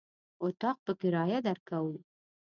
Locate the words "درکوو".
1.47-1.95